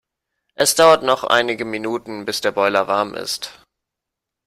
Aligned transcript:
Es 0.55 0.73
dauert 0.73 1.03
noch 1.03 1.23
einige 1.23 1.63
Minuten 1.63 2.25
bis 2.25 2.41
der 2.41 2.49
Boiler 2.49 2.87
warm 2.87 3.13
ist. 3.13 3.61